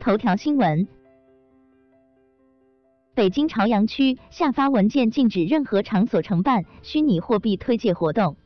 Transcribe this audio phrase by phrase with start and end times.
[0.00, 0.88] 头条新闻：
[3.14, 8.38] 北京朝阳区下发文件，禁止任何场所承办虚拟货币推介活动。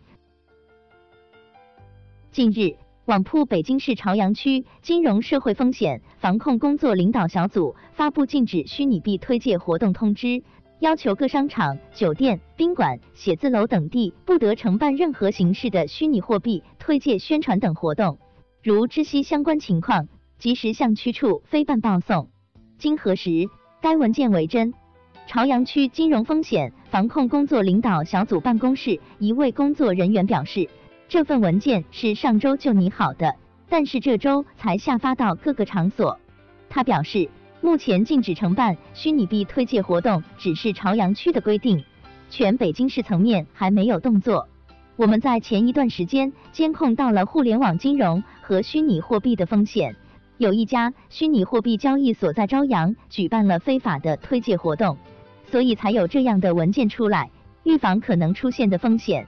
[2.32, 10.42] 近日，网铺北京市朝阳区金融社会风险防控工作领导小组发布禁止虚拟币推介活动通知，
[10.80, 18.18] 要求各商场、酒店、宾馆、写字楼等地不得承办任何形式的虚拟货币推介宣传等活动。
[18.60, 20.08] 如知悉相关情况。
[20.44, 22.28] 及时向区处飞办报送。
[22.76, 23.48] 经核实，
[23.80, 24.74] 该文件为真。
[25.26, 30.68] 朝阳区金融风险防控工作领导小组办公室一位工作人员表示，
[31.08, 33.34] 这份文件是上周就拟好的，
[33.70, 36.20] 但是这周才下发到各个场所。
[36.68, 37.30] 他表示，
[37.62, 41.82] 目前禁止承办虚拟币推介活动只是朝阳区的规定，
[42.28, 44.46] 全北京市层面还没有动作。
[44.96, 49.96] 我们在前一段时间监控到了互联网金融和虚拟货币的风险。
[50.44, 54.98] 有一家虚拟货币交易所在朝阳举办了非法的推介活动，
[55.50, 57.30] 所以才有这样的文件出来，
[57.62, 59.26] 预防可能出现的风险。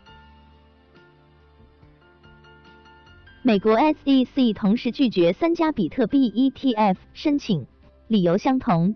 [3.40, 7.66] 美国 SEC 同时拒绝三家比特币 ETF 申请，
[8.08, 8.94] 理由相同。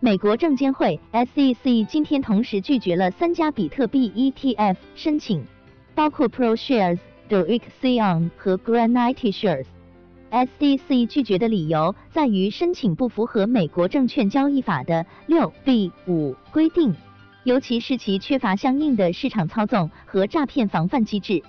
[0.00, 5.42] 美国证监会 SEC 今天同时拒绝了三家比特币 ETF 申请，
[5.94, 6.98] 包括 ProShares、
[7.30, 9.64] Dorixion 和 Granite Shares。
[10.30, 16.94] SDC 拒绝的理由在于申请不符合美国证券交易法的六 B 五规定，
[17.44, 21.42] 尤其是其缺乏相应的市场操纵和诈骗防范机制。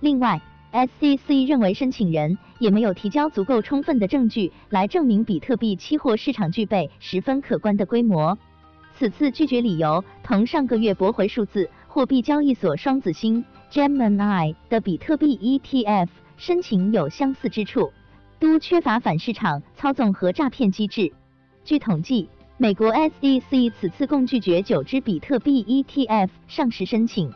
[0.00, 0.40] 另外
[0.72, 8.38] ，SDC 认为申请人也没有提交足够充分的证据来证明比特币期货市场具备十分可观的规模。
[8.98, 16.08] 此次拒绝理由同上个月驳回数字货币交易所双子星 Gemini 的比特币 ETF
[16.38, 17.92] 申请有相似之处。
[18.42, 21.12] 都缺乏反市场操纵和诈骗机制。
[21.62, 27.32] 据统计，美国 SEC 此次共拒绝九只比特币 ETF 上市申请。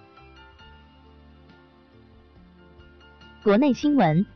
[3.44, 4.26] 国内新闻：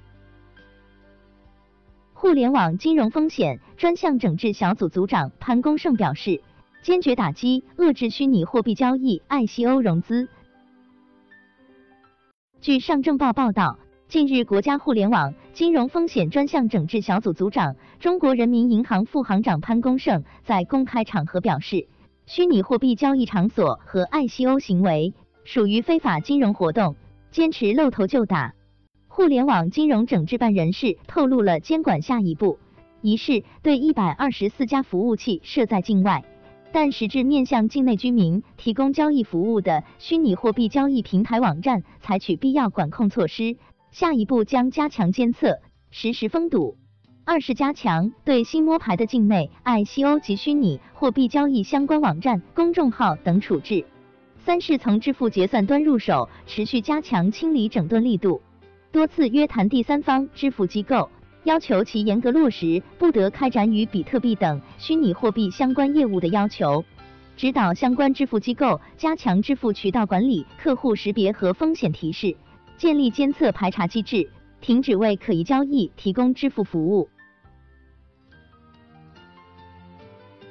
[2.13, 6.41] 互联网金融风险专项整治小组组长潘功胜表示，
[6.85, 10.29] 坚决打击遏制虚拟货币交易 ICO 融资。
[12.61, 13.77] 据上证报报道。
[14.11, 21.87] 近日，国家互联网金融风险专项整治小组组长、中国人民银行副行长潘功胜在公开场合表示，
[22.27, 26.97] 虚拟货币交易场所和 ICO 行为属于非法金融活动，
[27.31, 28.55] 坚持露头就打。
[29.07, 32.59] 互联网金融整治办人士透露了监管下一步，
[33.03, 36.25] 一是对一百二十四家服务器设在境外。
[36.73, 43.57] 但实质面向境内居民提供交易服务的虚拟货币交易平台网站，采取必要管控措施。
[43.93, 45.59] 下一步将加强监测，
[45.91, 46.77] 实时封堵。
[47.25, 53.85] 二是加强对新摸排的境内 ICO 及虚拟货币交易相关网站、公众号等处置。
[54.45, 58.41] 三是从支付结算端入手，持续加强清理整顿力度。
[58.93, 61.11] 多次约谈第三方支付机构，
[61.45, 66.85] 要求其严格落实不得开展与比特币等虚拟货币相关业务的要求，
[67.37, 72.37] 指导相关支付机构加强支付渠道管理、客户识别和风险提示。
[72.81, 74.31] 建立监测排查机制，
[74.63, 77.11] 停止为可疑交易提供支付服务。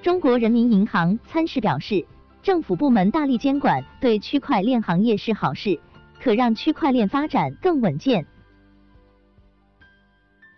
[0.04, 2.06] 中国人民银行参事表示，
[2.44, 5.80] 政府部门大力监管对区块链行业是好事，
[6.22, 8.28] 可让区块链发展更稳健。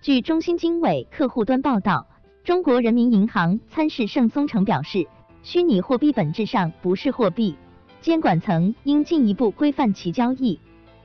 [0.01, 2.05] 据中新经纬客户端报道，
[2.43, 5.07] 中国人民银行参事盛松成表示，
[5.41, 7.55] 虚拟货币本质上不是货币，
[8.01, 10.59] 监管层应进一步规范其交易。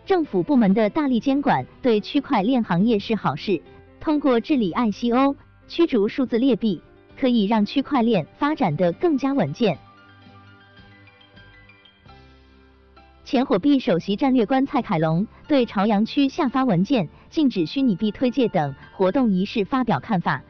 [0.07, 3.61] 政府部门的大力监管对区块链行业是好事。
[3.99, 5.35] 通过治理 ICO、
[5.67, 6.81] 驱逐数字劣币，
[7.19, 9.77] 可以让区块链发展的更加稳健。
[13.25, 20.41] 前火币首席战略官蔡凯龙对朝阳区下发文件禁止虚拟币推介等活动一事发表看法。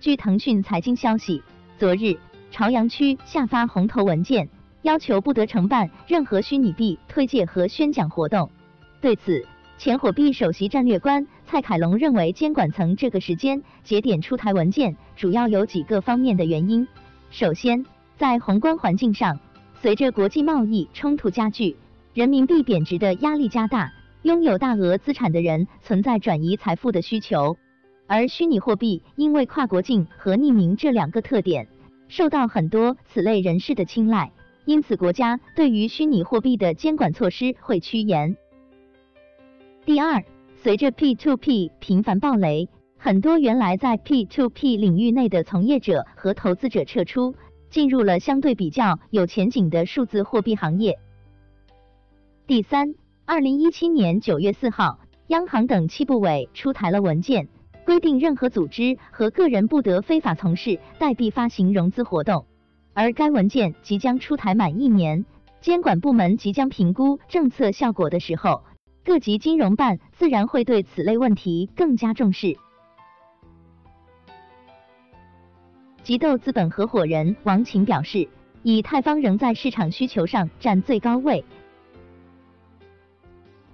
[0.00, 1.42] 据腾讯财经消息，
[1.76, 2.18] 昨日
[2.50, 4.48] 朝阳区下发红头文件。
[4.82, 8.50] 要求不得承办任何虚拟币推介和宣讲活动。
[9.00, 9.46] 对此，
[9.76, 16.86] 前火币首席战略官蔡凯龙认为，监管层这个时间节点出台文件，主要有几个方面的原因。
[17.30, 17.84] 首先，
[18.16, 19.38] 在宏观环境上，
[19.80, 21.76] 随着国际贸易冲突加剧，
[22.14, 23.92] 人民币贬值的压力加大，
[24.22, 27.56] 拥有大额资产的人存在转移财富的需求。
[28.06, 31.68] 而虚拟货币因为跨国境和匿名这两个特点，
[32.08, 34.32] 受到很多此类人士的青睐。
[34.68, 38.36] 因此，国家对于虚拟货币的监管措施会趋严。
[39.86, 40.22] 第二，
[40.56, 42.68] 随着 P2P 频繁暴雷，
[42.98, 47.34] 很多原来在 P2P 领域内的从业者和投资者撤出，
[47.70, 50.98] 进入了相对比较有前景的数字货币行业。
[52.46, 52.94] 第三，
[53.24, 54.98] 二零一七年九月四号，
[55.28, 57.48] 央行等七部委出台了文件，
[57.86, 62.44] 规定任何组织和个人不得非法从事代币发行融资活动。
[62.94, 65.24] 而该文件即将出台满一年，
[65.60, 68.64] 监管部门即将评估政策效果的时候，
[69.04, 72.56] 各级金融办自然会对此类问题更加重视。
[76.02, 78.28] 极豆资本合伙人王琴表示，
[78.62, 81.44] 以太坊仍在市场需求上占最高位。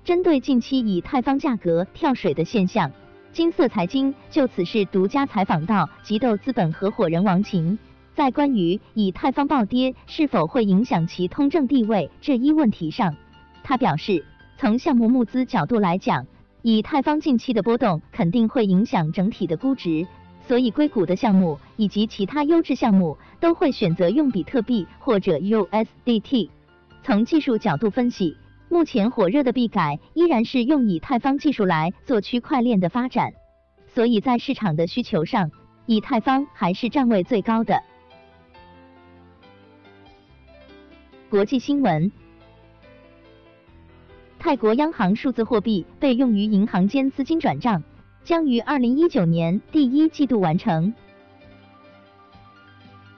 [0.02, 2.90] 针对近期以太坊价格跳水的现象，
[3.32, 7.78] 金色财经就此事独家采访到极豆资本合伙人王琴，
[8.14, 13.16] 在关于以太坊暴跌是否会影响其通证地位这一问题上，
[13.62, 14.24] 他表示，
[14.56, 16.26] 从项目募资角度来讲，
[16.62, 20.06] 以太坊近期的波动肯定会影响整体的估值，
[20.46, 26.50] 所以硅谷的项目以及其他优质项目都会选择用比特币或者 USDT。
[27.02, 28.36] 从技术角度分析。
[28.70, 33.32] 目前火热的币改依然是用以太坊技术来做区块链的发展，
[33.86, 35.50] 所以在市场的需求上，
[35.86, 37.80] 以太坊还是站位最高的。
[41.34, 42.12] 国际新闻：
[44.38, 47.82] 泰国央行数字货币被用于银行间资金转账，
[48.22, 50.94] 将于二零一九年第一季度完成。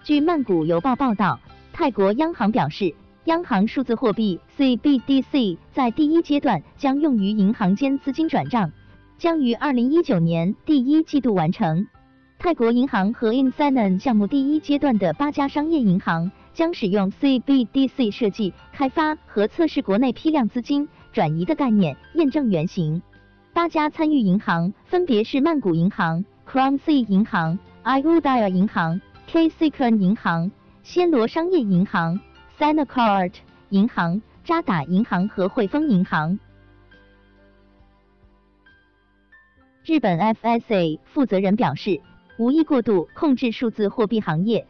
[0.03, 1.39] 据曼谷邮报报道，
[1.75, 2.95] 泰国央行表示。
[3.27, 8.73] 央行数字货币 CBDC 在第一阶段将用于银行间资金转账，
[9.19, 11.87] 将于二零一九年第一季度完成。
[12.39, 23.03] 泰国银行和 Insinon 项目第一阶段的八家商业银行将使用 CBDC 设计、开发和测试国内批量资金转移的概念验证原型。
[23.53, 30.51] 八家参与银行分别是曼谷银行、Crown C 银行、Iudia 银行、k s i k r n 银行、
[30.83, 32.19] 暹罗商业银行。
[32.59, 36.39] Sana c a r d 银行、渣打银行和汇丰银行。
[39.85, 42.01] 日本 FSA 负责人表示，
[42.39, 44.67] 无意过度控制数字货币行业。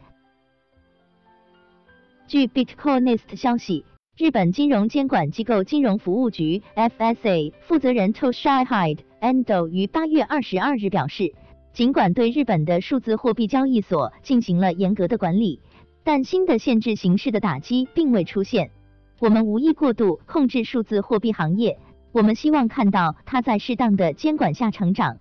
[2.27, 3.85] 据 Bitcoinist 消息，
[4.17, 11.33] 日本金融监管机构金融服务局 FSA 负责人 Toshihide Endo 于八月二十二日表示，
[11.71, 15.61] 尽管对日本的数字货币交易所进行了严格的管理。
[16.03, 18.71] 但新的限制形式的打击并未出现。
[19.19, 21.79] 我们无意过度控制数字货币行业，
[22.11, 25.17] 我们希望看到它在适当的监管下成长。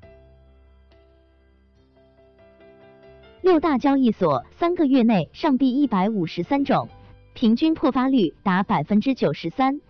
[3.46, 6.88] 六大交易所三个月内上币一百五十三种，
[7.32, 9.80] 平均破发率达百分之九十三。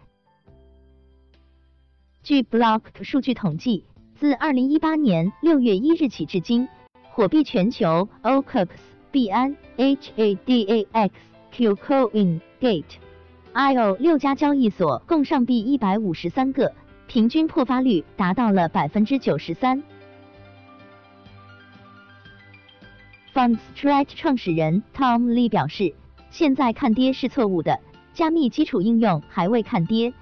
[2.23, 6.69] 据 Block 数据统计，自二零一八年六月一日起至今，
[7.09, 8.69] 火币全球 OKX。
[9.11, 11.11] 币安、HADAX、
[11.51, 12.85] Qcoin、Gate、
[13.55, 16.75] IO 六家交易所共上币一百五十三个，
[17.07, 19.83] 平均破发率达到了百分之九十三。
[23.37, 25.95] Fundstrat 创始人 Tom Lee 表示，
[26.31, 27.81] 现在看跌是错误的，
[28.15, 30.15] 加密基础应用还未看跌。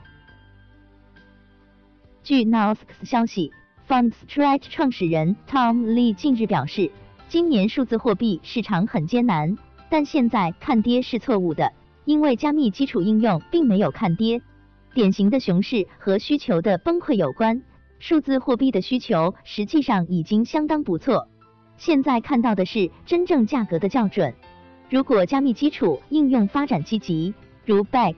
[2.25, 3.53] 据 Nowsk 消息
[3.87, 6.91] ，Fundstrat 创始人 Tom Lee 近日表示。
[7.29, 11.73] 今年数字货币市场很艰难，但现在看跌是错误的，
[12.05, 14.43] 因为加密基础应用并没有看跌。
[14.93, 17.63] 典型的熊市和需求的崩溃有关，
[18.01, 21.29] 数字货币的需求实际上已经相当不错。
[21.77, 24.35] 现在看到的是真正价格的校准。
[24.91, 28.15] 如果加密基础应用发展积极，如 Backed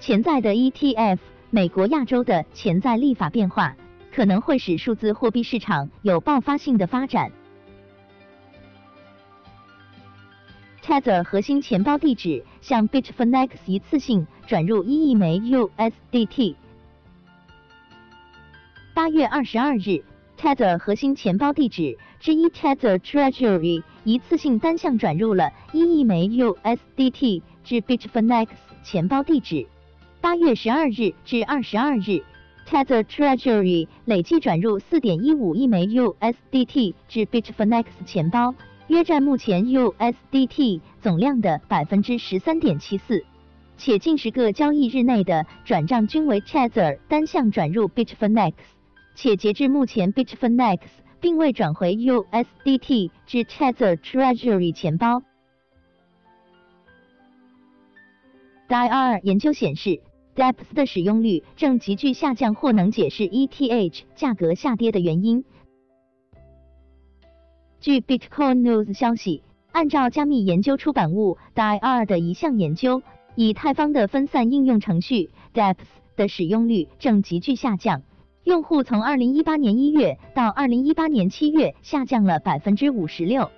[0.00, 1.18] 潜在的 ETF，
[1.50, 3.76] 美国亚洲的潜在立法变化，
[4.12, 7.30] 可能会使数字货币市场有爆发性的发展。
[10.82, 16.56] Tether 核心钱包地址向 Bitfinex 一次性转入一亿枚 USDT。
[18.94, 20.02] 八月二十二日
[20.38, 28.48] ，Tether 核心钱包地址之一 Tether Treasury 一次性单向转入了一亿枚 USDT 至 Bitfinex
[28.82, 29.66] 钱包地址。
[30.20, 32.24] 八月十二日至二十二日
[32.68, 38.54] ，Tether Treasury 累计转入四点一五亿枚 USDT 至 Bitfinex 钱包。
[38.88, 43.22] 约占目前 USDT 总量的百分之十三点七四，
[43.76, 48.54] 且近十个交易日内的转账均为 Tether 单向转入 Bitfinex，
[49.14, 50.78] 且截至目前 Bitfinex
[51.20, 55.22] 并未转回 USDT 至 Tether Treasury 钱包。
[58.68, 60.00] DIR 研究显示
[60.34, 65.44] Depth 的使用率正急剧下降，或能解释 ETH 价格下跌的原因。
[67.80, 73.02] 据 Bitcoin News 消息，按照加密研究出版物 DiR 的一项研究，
[73.36, 75.76] 以太坊的分散应用程序 Depth
[76.16, 78.02] 的使用率正急剧下降，
[78.44, 83.50] 用户从2018年1月到2018年7月下降了百分之五十六。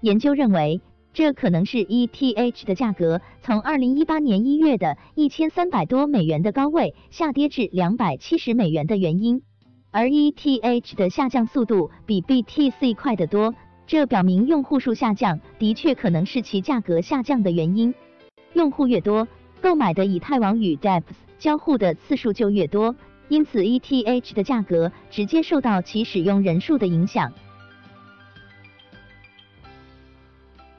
[0.00, 0.80] 研究认为。
[1.14, 9.42] 这可能是 ETH 的价格从二零一八年一月的一千三百多美元的高位下跌至两百七十美元的原因，
[9.90, 13.54] 而 ETH 的下降速度比 BTC 快得多，
[13.86, 17.94] 这表明用户数下降的确可能是其价格下降的原因。
[18.52, 19.26] 用户越多，
[19.60, 21.02] 购买的以太网与 Depth
[21.40, 22.94] 交互的次数就越多，
[23.28, 27.32] 因此 ETH 的价格直接受到其使用人数的影响。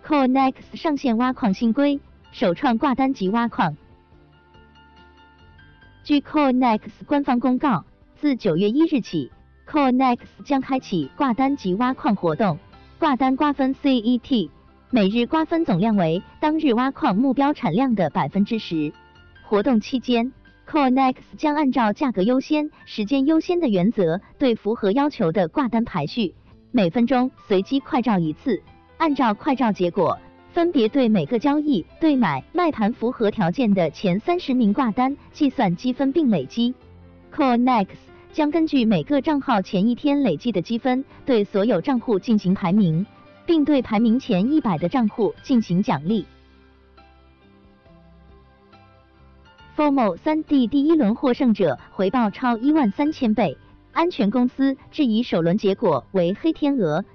[0.06, 2.00] CoinEx 上线挖矿新规，
[2.32, 3.78] 首创挂单及挖矿。
[6.04, 9.32] 据 CoinEx 官方公告，自九月一日起
[9.68, 12.58] ，CoinEx 将开启挂单及挖矿活动。
[12.98, 14.50] 挂单瓜分 CET，
[14.90, 18.92] 每日瓜分总量为当日挖矿目标产量的百分之十。
[19.44, 20.34] 活动期间
[20.70, 26.36] ，CoinEx 将按照价格优先、时间优先的原则，对符合要求的挂单排序，
[26.72, 28.62] 每分钟随机快照一次。
[28.98, 30.20] 按照快照结果，
[30.52, 36.76] 分别对每个交易对买卖盘符合条件的前三十名挂单计算积分并累积。
[37.34, 37.88] CoinEx
[38.32, 43.04] 将根据每个账号前一天累计的积分，对所有账户进行排名，
[43.46, 46.26] 并对排名前一百的账户进行奖励。
[49.80, 53.58] FOMO 三 D 第一轮获胜者回报超一万三千倍，
[53.94, 57.06] 安全公司质疑首轮结果为黑天鹅。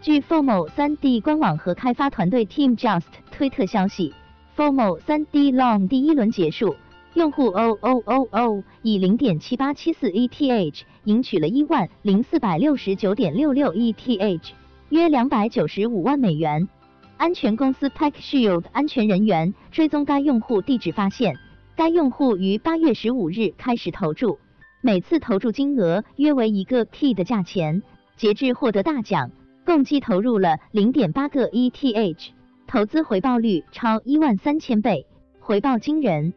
[0.00, 4.14] 据 FOMO 3D 官网和开发团队 Team Just 推特消息
[4.56, 6.74] ，FOMO 3D Long 第一轮结束，
[7.12, 14.52] 用户 O O O O 以零点七八七四 ETH 赢取了一万零四百六十九点六六 ETH，
[14.88, 16.70] 约两百九十五万美元。
[17.18, 21.36] 安全公司 Pack Shield 安全人员追踪该用户地址，发现
[21.74, 24.38] 该用户于八月十五日开始投注，
[24.80, 27.82] 每次投注金额约为一个 T 的价钱，
[28.16, 29.32] 截至获得大奖。
[29.66, 32.28] 共计投入了零点八个 ETH，
[32.68, 35.04] 投资回报率超一万三千倍，
[35.40, 36.32] 回报惊人。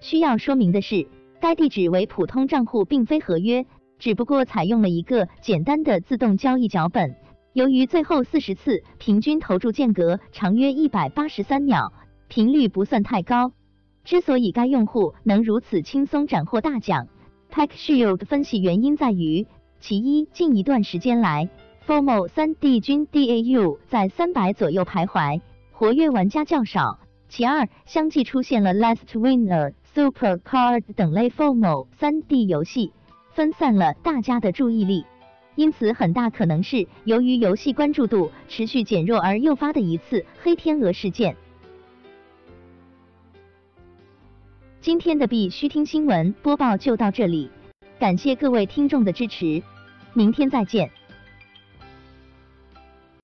[0.00, 1.06] 需要说明的是，
[1.40, 3.64] 该地址为普通账户，并非合约，
[4.00, 7.14] 只不过采用了一个简单的自动交易脚本。
[7.54, 11.92] 由于最后四十次平均投注间隔长约一百八十三秒，
[12.26, 13.52] 频率不算太高。
[14.02, 17.06] 之所以该用户能如此轻松斩获大奖
[17.52, 19.46] ，Pack Shield 分析原因在于：
[19.78, 21.48] 其一，近一段时间来。
[21.86, 26.98] FOMO 三 D 均 DAU 在三百左右徘徊，活跃玩家较少。
[27.28, 32.92] 其二，相继出现了 Last Winner、Super Card 等类 FOMO 三 D 游戏，
[33.30, 35.06] 分散了大家的注意力。
[35.56, 41.36] 因此，很大可能是由于游戏关注度持续减弱而诱发的一次黑天鹅事件。
[44.80, 47.50] 今天的必须听新闻播报就到这里，
[47.98, 49.62] 感谢各位听众的支持，
[50.12, 50.90] 明天再见。